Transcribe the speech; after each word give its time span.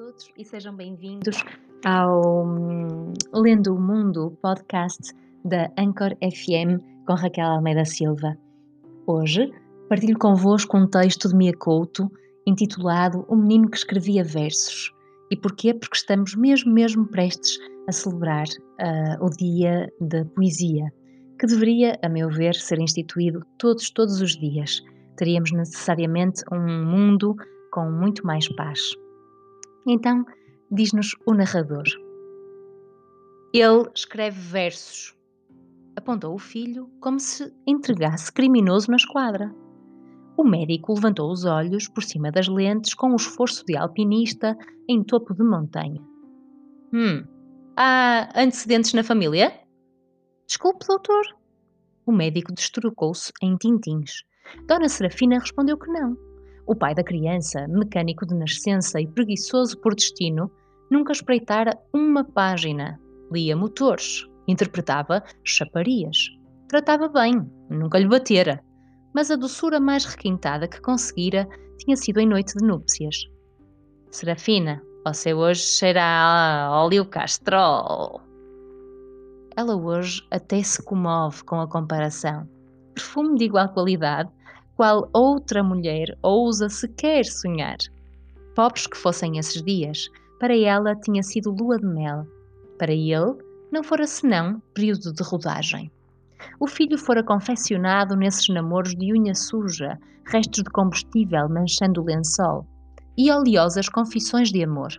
todos 0.00 0.32
e 0.34 0.42
sejam 0.46 0.74
bem-vindos 0.74 1.44
ao 1.84 2.46
hum, 2.46 3.12
Lendo 3.34 3.74
o 3.74 3.78
Mundo 3.78 4.34
podcast 4.40 5.12
da 5.44 5.70
Anchor 5.78 6.16
FM 6.22 6.82
com 7.06 7.12
Raquel 7.12 7.44
Almeida 7.44 7.84
Silva. 7.84 8.34
Hoje 9.06 9.52
partilho 9.90 10.18
convosco 10.18 10.78
um 10.78 10.86
texto 10.86 11.28
de 11.28 11.36
Mia 11.36 11.52
Couto 11.52 12.10
intitulado 12.46 13.26
O 13.28 13.36
Menino 13.36 13.70
que 13.70 13.76
Escrevia 13.76 14.24
Versos. 14.24 14.90
E 15.30 15.36
porquê? 15.36 15.74
Porque 15.74 15.98
estamos 15.98 16.34
mesmo, 16.34 16.72
mesmo 16.72 17.06
prestes 17.06 17.58
a 17.86 17.92
celebrar 17.92 18.46
uh, 18.48 19.22
o 19.22 19.28
Dia 19.28 19.86
da 20.00 20.24
Poesia, 20.24 20.90
que 21.38 21.46
deveria, 21.46 21.98
a 22.02 22.08
meu 22.08 22.30
ver, 22.30 22.54
ser 22.54 22.80
instituído 22.80 23.42
todos, 23.58 23.90
todos 23.90 24.22
os 24.22 24.34
dias. 24.38 24.80
Teríamos 25.18 25.52
necessariamente 25.52 26.42
um 26.50 26.86
mundo 26.86 27.36
com 27.70 27.90
muito 27.90 28.26
mais 28.26 28.48
paz. 28.56 28.80
Então, 29.86 30.24
diz-nos 30.70 31.16
o 31.26 31.34
narrador. 31.34 31.84
Ele 33.52 33.90
escreve 33.94 34.38
versos. 34.40 35.16
Apontou 35.96 36.34
o 36.34 36.38
filho 36.38 36.88
como 37.00 37.18
se 37.18 37.52
entregasse 37.66 38.32
criminoso 38.32 38.90
na 38.90 38.96
esquadra. 38.96 39.52
O 40.36 40.44
médico 40.44 40.94
levantou 40.94 41.30
os 41.30 41.44
olhos 41.44 41.88
por 41.88 42.02
cima 42.02 42.30
das 42.30 42.48
lentes 42.48 42.94
com 42.94 43.12
o 43.12 43.16
esforço 43.16 43.64
de 43.66 43.76
alpinista 43.76 44.56
em 44.88 45.02
topo 45.02 45.34
de 45.34 45.42
montanha. 45.42 46.00
Hum, 46.92 47.24
há 47.76 48.30
antecedentes 48.40 48.94
na 48.94 49.04
família? 49.04 49.52
Desculpe, 50.46 50.86
doutor. 50.86 51.24
O 52.06 52.12
médico 52.12 52.54
destrucou-se 52.54 53.32
em 53.42 53.56
tintins. 53.56 54.24
Dona 54.66 54.88
Serafina 54.88 55.38
respondeu 55.38 55.76
que 55.76 55.90
não. 55.90 56.16
O 56.66 56.74
pai 56.74 56.94
da 56.94 57.02
criança, 57.02 57.66
mecânico 57.68 58.26
de 58.26 58.34
nascença 58.34 59.00
e 59.00 59.06
preguiçoso 59.06 59.78
por 59.78 59.94
destino, 59.94 60.50
nunca 60.90 61.12
espreitara 61.12 61.78
uma 61.92 62.24
página. 62.24 63.00
Lia 63.32 63.56
motores, 63.56 64.26
interpretava 64.46 65.22
chaparias. 65.44 66.16
Tratava 66.68 67.08
bem, 67.08 67.48
nunca 67.68 67.98
lhe 67.98 68.08
batera. 68.08 68.62
Mas 69.14 69.30
a 69.30 69.36
doçura 69.36 69.80
mais 69.80 70.04
requintada 70.04 70.68
que 70.68 70.80
conseguira 70.80 71.48
tinha 71.78 71.96
sido 71.96 72.20
em 72.20 72.26
noite 72.26 72.56
de 72.56 72.64
núpcias. 72.64 73.16
Serafina, 74.10 74.82
você 75.04 75.32
hoje 75.32 75.62
cheira 75.62 76.02
a 76.02 76.70
óleo 76.84 77.06
castrol. 77.06 78.20
Ela 79.56 79.76
hoje 79.76 80.22
até 80.30 80.62
se 80.62 80.82
comove 80.84 81.42
com 81.44 81.60
a 81.60 81.68
comparação. 81.68 82.48
Perfume 82.94 83.38
de 83.38 83.44
igual 83.44 83.68
qualidade 83.70 84.30
qual 84.80 85.10
outra 85.12 85.62
mulher 85.62 86.16
ousa 86.22 86.70
sequer 86.70 87.26
sonhar. 87.26 87.76
Pobres 88.54 88.86
que 88.86 88.96
fossem 88.96 89.36
esses 89.36 89.60
dias, 89.62 90.08
para 90.38 90.56
ela 90.56 90.96
tinha 90.96 91.22
sido 91.22 91.50
lua 91.50 91.76
de 91.76 91.84
mel. 91.84 92.26
Para 92.78 92.90
ele, 92.90 93.36
não 93.70 93.84
fora 93.84 94.06
senão 94.06 94.58
período 94.72 95.12
de 95.12 95.22
rodagem. 95.22 95.92
O 96.58 96.66
filho 96.66 96.96
fora 96.96 97.22
confeccionado 97.22 98.16
nesses 98.16 98.48
namoros 98.48 98.94
de 98.94 99.12
unha 99.12 99.34
suja, 99.34 99.98
restos 100.24 100.62
de 100.62 100.70
combustível 100.70 101.46
manchando 101.50 102.00
o 102.00 102.04
lençol 102.06 102.66
e 103.18 103.30
oleosas 103.30 103.86
confissões 103.86 104.50
de 104.50 104.64
amor. 104.64 104.94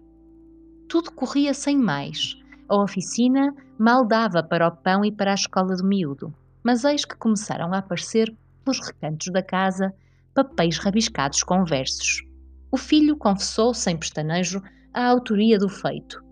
Tudo 0.87 1.11
corria 1.11 1.55
sem 1.55 1.75
mais. 1.75 2.39
A 2.69 2.83
oficina 2.83 3.51
mal 3.79 4.05
dava 4.05 4.43
para 4.43 4.67
o 4.67 4.75
pão 4.75 5.03
e 5.03 5.11
para 5.11 5.31
a 5.31 5.33
escola 5.33 5.75
do 5.75 5.83
miúdo, 5.83 6.31
mas 6.63 6.83
eis 6.83 7.03
que 7.03 7.17
começaram 7.17 7.73
a 7.73 7.79
aparecer 7.79 8.31
pelos 8.63 8.79
recantos 8.79 9.31
da 9.31 9.43
casa, 9.43 9.93
papéis 10.33 10.77
rabiscados 10.77 11.43
com 11.43 11.65
versos. 11.65 12.23
O 12.71 12.77
filho 12.77 13.17
confessou, 13.17 13.73
sem 13.73 13.97
pestanejo, 13.97 14.61
a 14.93 15.05
autoria 15.05 15.57
do 15.57 15.67
feito. 15.67 16.23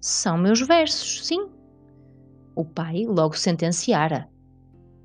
São 0.00 0.38
meus 0.38 0.60
versos, 0.60 1.26
sim. 1.26 1.48
O 2.54 2.64
pai 2.64 3.04
logo 3.06 3.36
sentenciara. 3.36 4.28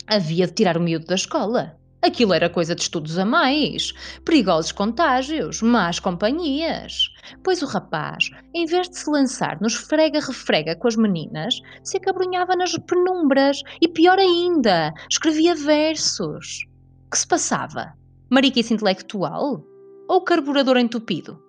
Havia 0.08 0.48
de 0.48 0.54
tirar 0.54 0.78
o 0.78 0.82
miúdo 0.82 1.06
da 1.06 1.16
escola. 1.16 1.80
Aquilo 2.06 2.36
era 2.36 2.48
coisa 2.48 2.76
de 2.76 2.84
estudos 2.84 3.18
a 3.18 3.26
mais, 3.26 3.92
perigosos 4.24 4.72
contágios, 4.72 5.60
más 5.64 6.00
companhias. 6.00 7.10
Pois 7.44 7.64
o 7.64 7.66
rapaz, 7.66 8.30
em 8.54 8.68
vez 8.68 8.88
de 8.88 9.00
se 9.00 9.10
lançar 9.10 9.60
nos 9.60 9.74
frega-refrega 9.74 10.76
com 10.76 10.88
as 10.88 10.96
meninas, 10.96 11.60
se 11.84 11.98
acabrunhava 11.98 12.56
nas 12.56 12.78
penumbras 12.78 13.60
e, 13.82 13.88
pior 13.88 14.20
ainda, 14.20 14.94
escrevia 15.10 15.56
versos. 15.56 16.68
Que 17.10 17.18
se 17.18 17.28
passava? 17.28 17.94
Mariquice 18.30 18.76
intelectual? 18.76 19.66
Ou 20.08 20.22
carburador 20.22 20.78
entupido? 20.78 21.42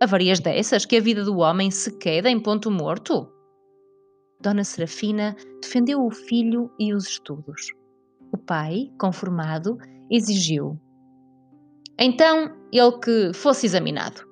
Há 0.00 0.06
várias 0.06 0.40
dessas 0.40 0.84
que 0.84 0.96
a 0.96 1.00
vida 1.00 1.22
do 1.22 1.38
homem 1.38 1.70
se 1.70 1.96
queda 1.98 2.28
em 2.28 2.40
ponto 2.40 2.68
morto? 2.68 3.32
Dona 4.40 4.64
Serafina 4.64 5.36
defendeu 5.62 6.04
o 6.04 6.10
filho 6.10 6.68
e 6.80 6.92
os 6.92 7.06
estudos. 7.06 7.68
O 8.32 8.38
pai, 8.38 8.90
conformado, 8.98 9.76
exigiu. 10.10 10.78
Então, 11.98 12.50
ele 12.72 12.98
que 12.98 13.32
fosse 13.34 13.66
examinado. 13.66 14.22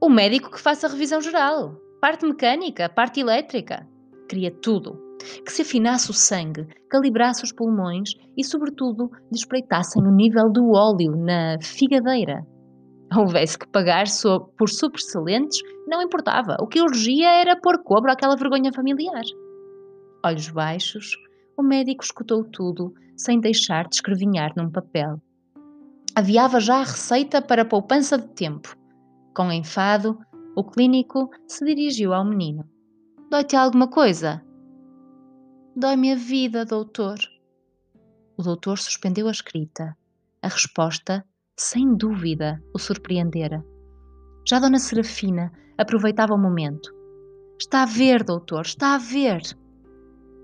O 0.00 0.08
médico 0.08 0.50
que 0.50 0.60
faça 0.60 0.86
a 0.86 0.90
revisão 0.90 1.20
geral, 1.20 1.76
parte 2.00 2.26
mecânica, 2.26 2.88
parte 2.88 3.20
elétrica. 3.20 3.86
Queria 4.28 4.50
tudo. 4.50 5.00
Que 5.44 5.52
se 5.52 5.62
afinasse 5.62 6.10
o 6.10 6.14
sangue, 6.14 6.66
calibrasse 6.90 7.44
os 7.44 7.52
pulmões 7.52 8.10
e, 8.36 8.42
sobretudo, 8.42 9.08
despreitassem 9.30 10.02
o 10.02 10.10
nível 10.10 10.50
do 10.50 10.72
óleo 10.72 11.14
na 11.16 11.56
figadeira. 11.60 12.44
Houvesse 13.16 13.56
que 13.56 13.68
pagar 13.68 14.06
por 14.56 14.68
supercelentes, 14.68 15.60
não 15.86 16.02
importava. 16.02 16.56
O 16.60 16.66
que 16.66 16.80
urgia 16.80 17.28
era 17.28 17.60
pôr 17.60 17.80
cobro 17.84 18.10
àquela 18.10 18.34
vergonha 18.34 18.72
familiar. 18.72 19.22
Olhos 20.24 20.48
baixos, 20.48 21.16
o 21.56 21.62
médico 21.62 22.02
escutou 22.02 22.42
tudo, 22.42 22.92
sem 23.22 23.40
deixar 23.40 23.88
de 23.88 23.96
escrevinhar 23.96 24.52
num 24.56 24.70
papel. 24.70 25.20
Aviava 26.14 26.60
já 26.60 26.80
a 26.80 26.84
receita 26.84 27.40
para 27.40 27.64
poupança 27.64 28.18
de 28.18 28.28
tempo. 28.28 28.76
Com 29.34 29.50
enfado, 29.50 30.18
o 30.54 30.64
clínico 30.64 31.30
se 31.46 31.64
dirigiu 31.64 32.12
ao 32.12 32.24
menino. 32.24 32.68
Dói-te 33.30 33.56
alguma 33.56 33.88
coisa? 33.88 34.44
Dói-me 35.74 36.12
a 36.12 36.16
vida, 36.16 36.66
doutor. 36.66 37.18
O 38.36 38.42
doutor 38.42 38.78
suspendeu 38.78 39.28
a 39.28 39.30
escrita. 39.30 39.96
A 40.42 40.48
resposta, 40.48 41.24
sem 41.56 41.96
dúvida, 41.96 42.62
o 42.74 42.78
surpreendera. 42.78 43.64
Já 44.46 44.58
Dona 44.58 44.78
Serafina 44.78 45.52
aproveitava 45.78 46.34
o 46.34 46.38
momento. 46.38 46.92
Está 47.58 47.84
a 47.84 47.86
ver, 47.86 48.24
doutor, 48.24 48.66
está 48.66 48.96
a 48.96 48.98
ver. 48.98 49.40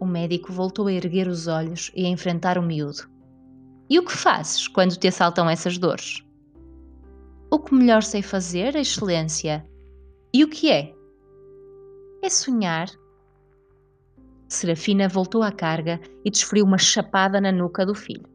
O 0.00 0.06
médico 0.06 0.52
voltou 0.52 0.86
a 0.86 0.92
erguer 0.92 1.26
os 1.26 1.46
olhos 1.46 1.90
e 1.94 2.06
a 2.06 2.08
enfrentar 2.08 2.56
o 2.56 2.62
miúdo. 2.62 3.08
E 3.90 3.98
o 3.98 4.04
que 4.04 4.12
fazes 4.12 4.68
quando 4.68 4.96
te 4.96 5.08
assaltam 5.08 5.48
essas 5.48 5.78
dores? 5.78 6.22
O 7.50 7.58
que 7.58 7.74
melhor 7.74 8.02
sei 8.02 8.22
fazer, 8.22 8.76
Excelência? 8.76 9.66
E 10.32 10.44
o 10.44 10.48
que 10.48 10.70
é? 10.70 10.94
É 12.22 12.28
sonhar. 12.28 12.88
Serafina 14.48 15.08
voltou 15.08 15.42
à 15.42 15.50
carga 15.50 16.00
e 16.24 16.30
desferiu 16.30 16.64
uma 16.64 16.78
chapada 16.78 17.40
na 17.40 17.50
nuca 17.50 17.84
do 17.84 17.94
filho. 17.94 18.28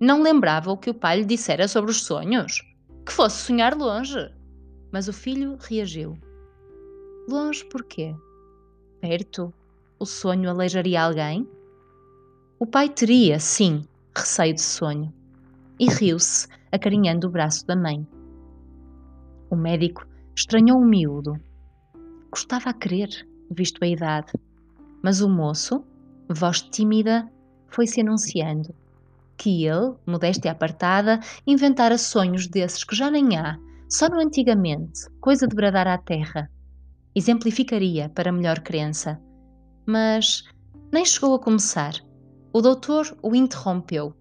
Não 0.00 0.22
lembrava 0.22 0.70
o 0.70 0.76
que 0.76 0.90
o 0.90 0.94
pai 0.94 1.18
lhe 1.18 1.24
dissera 1.24 1.66
sobre 1.66 1.90
os 1.90 2.02
sonhos. 2.02 2.62
Que 3.06 3.12
fosse 3.12 3.44
sonhar 3.44 3.76
longe. 3.76 4.30
Mas 4.92 5.08
o 5.08 5.12
filho 5.12 5.56
reagiu. 5.60 6.18
Longe 7.28 7.64
por 7.66 7.84
quê? 7.84 8.14
Perto, 9.00 9.52
o 9.98 10.06
sonho 10.06 10.48
aleijaria 10.48 11.02
alguém? 11.02 11.48
O 12.58 12.66
pai 12.66 12.88
teria, 12.88 13.38
sim, 13.40 13.84
receio 14.16 14.54
de 14.54 14.62
sonho. 14.62 15.12
E 15.78 15.88
riu-se, 15.88 16.46
acarinhando 16.70 17.26
o 17.26 17.30
braço 17.30 17.66
da 17.66 17.74
mãe. 17.74 18.06
O 19.50 19.56
médico 19.56 20.06
estranhou 20.36 20.80
o 20.80 20.84
miúdo. 20.84 21.34
Gostava 22.30 22.70
a 22.70 22.74
crer, 22.74 23.08
visto 23.50 23.82
a 23.82 23.88
idade. 23.88 24.32
Mas 25.02 25.20
o 25.20 25.28
moço, 25.28 25.84
voz 26.28 26.60
tímida, 26.62 27.28
foi-se 27.68 28.00
anunciando 28.00 28.74
que 29.36 29.64
ele, 29.64 29.94
modéstia 30.04 30.50
apartada, 30.50 31.20
inventara 31.46 31.96
sonhos 31.96 32.48
desses 32.48 32.82
que 32.82 32.96
já 32.96 33.08
nem 33.08 33.36
há, 33.36 33.56
só 33.88 34.08
no 34.08 34.20
antigamente, 34.20 35.08
coisa 35.20 35.46
de 35.46 35.54
bradar 35.54 35.86
à 35.86 35.96
terra. 35.96 36.50
Exemplificaria 37.14 38.08
para 38.08 38.32
melhor 38.32 38.58
crença 38.60 39.20
mas 39.88 40.44
nem 40.92 41.02
chegou 41.02 41.34
a 41.34 41.38
começar. 41.38 41.94
O 42.52 42.60
doutor 42.60 43.16
o 43.22 43.34
interrompeu. 43.34 44.14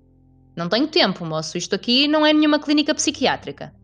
Não 0.56 0.70
tenho 0.70 0.88
tempo, 0.88 1.26
moço, 1.26 1.58
isto 1.58 1.76
aqui 1.76 2.08
não 2.08 2.26
é 2.26 2.32
nenhuma 2.32 2.58
clínica 2.58 2.96
psiquiátrica. 2.96 3.76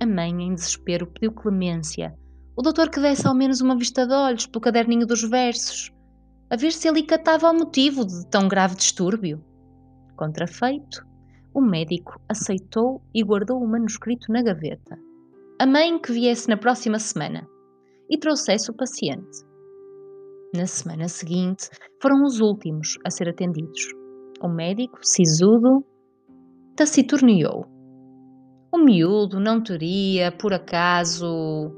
A 0.00 0.06
mãe, 0.06 0.30
em 0.30 0.54
desespero, 0.54 1.06
pediu 1.06 1.32
clemência. 1.32 2.12
O 2.56 2.62
doutor 2.62 2.90
que 2.90 3.00
desse 3.00 3.26
ao 3.26 3.34
menos 3.34 3.60
uma 3.60 3.76
vista 3.76 4.04
de 4.04 4.12
olhos 4.12 4.46
pelo 4.46 4.60
caderninho 4.60 5.06
dos 5.06 5.22
versos, 5.22 5.92
a 6.50 6.56
ver 6.56 6.72
se 6.72 6.88
ele 6.88 7.04
catava 7.04 7.50
o 7.50 7.54
motivo 7.54 8.04
de 8.04 8.26
tão 8.26 8.48
grave 8.48 8.74
distúrbio. 8.74 9.44
Contrafeito, 10.16 11.06
o 11.54 11.60
médico 11.60 12.20
aceitou 12.28 13.00
e 13.14 13.22
guardou 13.22 13.62
o 13.62 13.68
manuscrito 13.68 14.32
na 14.32 14.42
gaveta. 14.42 14.98
a 15.60 15.66
mãe 15.66 15.98
que 15.98 16.10
viesse 16.10 16.48
na 16.48 16.56
próxima 16.56 16.98
semana 16.98 17.46
e 18.08 18.16
trouxesse 18.16 18.70
o 18.70 18.74
paciente. 18.74 19.49
Na 20.52 20.66
semana 20.66 21.06
seguinte, 21.06 21.70
foram 22.02 22.24
os 22.24 22.40
últimos 22.40 22.98
a 23.04 23.10
ser 23.10 23.28
atendidos. 23.28 23.94
O 24.42 24.48
médico, 24.48 24.98
sisudo, 25.00 25.84
taciturneou. 26.74 27.66
O 28.72 28.78
miúdo 28.78 29.38
não 29.38 29.62
teria, 29.62 30.32
por 30.32 30.52
acaso, 30.52 31.70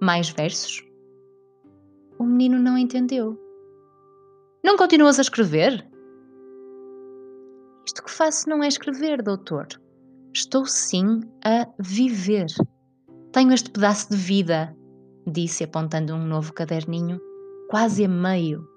mais 0.00 0.30
versos? 0.30 0.82
O 2.18 2.24
menino 2.24 2.58
não 2.58 2.78
entendeu. 2.78 3.38
Não 4.64 4.78
continuas 4.78 5.18
a 5.18 5.22
escrever? 5.22 5.86
Isto 7.86 8.02
que 8.02 8.10
faço 8.10 8.48
não 8.48 8.62
é 8.62 8.68
escrever, 8.68 9.22
doutor. 9.22 9.66
Estou 10.34 10.64
sim 10.64 11.20
a 11.44 11.66
viver. 11.78 12.46
Tenho 13.32 13.52
este 13.52 13.70
pedaço 13.70 14.10
de 14.10 14.16
vida, 14.16 14.74
disse 15.26 15.64
apontando 15.64 16.14
um 16.14 16.24
novo 16.24 16.54
caderninho, 16.54 17.20
quase 17.68 18.04
a 18.04 18.08
meio. 18.08 18.68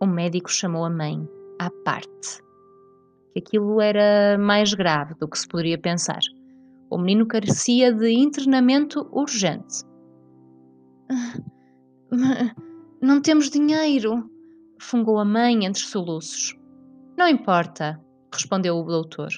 O 0.00 0.06
médico 0.06 0.50
chamou 0.50 0.84
a 0.84 0.90
mãe 0.90 1.28
à 1.58 1.70
parte. 1.84 2.42
Aquilo 3.36 3.80
era 3.80 4.38
mais 4.38 4.74
grave 4.74 5.14
do 5.14 5.28
que 5.28 5.38
se 5.38 5.46
poderia 5.46 5.78
pensar. 5.78 6.20
O 6.90 6.98
menino 6.98 7.26
carecia 7.26 7.92
de 7.92 8.10
internamento 8.10 9.08
urgente. 9.12 9.84
Ah, 11.10 12.54
não 13.00 13.20
temos 13.20 13.50
dinheiro, 13.50 14.30
fungou 14.80 15.18
a 15.18 15.24
mãe 15.24 15.64
entre 15.64 15.82
soluços. 15.82 16.56
Não 17.16 17.28
importa, 17.28 18.00
respondeu 18.32 18.76
o 18.76 18.84
doutor, 18.84 19.28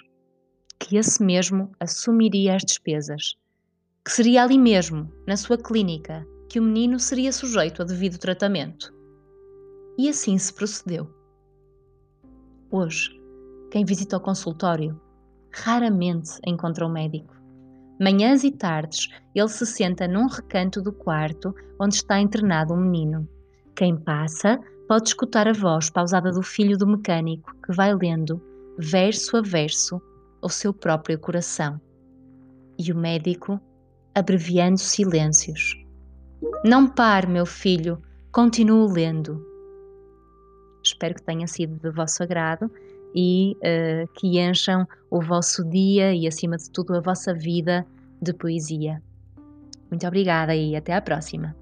que 0.79 0.97
esse 0.97 1.23
mesmo 1.23 1.71
assumiria 1.81 2.57
as 2.57 2.65
despesas, 2.65 3.37
que 4.05 4.13
seria 4.13 4.45
ali 4.45 4.59
mesmo, 4.59 5.13
na 5.27 5.37
sua 5.37 5.59
clínica, 5.59 6.27
que 6.51 6.59
o 6.59 6.63
menino 6.65 6.99
seria 6.99 7.33
sujeito 7.33 7.81
a 7.81 7.85
devido 7.85 8.19
tratamento. 8.19 8.93
E 9.97 10.09
assim 10.09 10.37
se 10.37 10.53
procedeu. 10.53 11.09
Hoje, 12.73 13.09
quem 13.71 13.85
visita 13.85 14.17
o 14.17 14.21
consultório 14.21 15.01
raramente 15.53 16.41
encontra 16.45 16.85
um 16.85 16.91
médico. 16.91 17.33
Manhãs 18.01 18.43
e 18.43 18.51
tardes, 18.51 19.09
ele 19.33 19.49
se 19.49 19.65
senta 19.65 20.09
num 20.09 20.27
recanto 20.27 20.83
do 20.83 20.93
quarto 20.93 21.55
onde 21.79 21.95
está 21.95 22.19
internado 22.19 22.75
um 22.75 22.81
menino. 22.81 23.29
Quem 23.77 23.97
passa 23.97 24.59
pode 24.89 25.11
escutar 25.11 25.47
a 25.47 25.53
voz 25.53 25.89
pausada 25.89 26.33
do 26.33 26.43
filho 26.43 26.77
do 26.77 26.87
mecânico 26.87 27.55
que 27.65 27.73
vai 27.73 27.95
lendo, 27.95 28.43
verso 28.77 29.37
a 29.37 29.41
verso, 29.41 30.03
o 30.43 30.49
seu 30.49 30.75
próprio 30.75 31.17
coração. 31.17 31.81
E 32.77 32.91
o 32.91 32.97
médico 32.97 33.61
abreviando 34.17 34.79
silêncios. 34.79 35.81
Não 36.65 36.89
pare, 36.89 37.27
meu 37.27 37.45
filho, 37.47 38.01
continuo 38.33 38.91
lendo. 38.91 39.45
Espero 40.83 41.15
que 41.15 41.23
tenha 41.23 41.47
sido 41.47 41.77
de 41.77 41.91
vosso 41.91 42.23
agrado 42.23 42.71
e 43.15 43.57
uh, 43.57 44.09
que 44.15 44.39
encham 44.41 44.87
o 45.11 45.21
vosso 45.21 45.65
dia 45.69 46.15
e, 46.15 46.27
acima 46.27 46.57
de 46.57 46.71
tudo, 46.71 46.95
a 46.95 47.01
vossa 47.01 47.35
vida 47.35 47.87
de 48.23 48.33
poesia. 48.33 49.03
Muito 49.91 50.07
obrigada 50.07 50.55
e 50.55 50.77
até 50.77 50.95
à 50.95 51.03
próxima. 51.03 51.57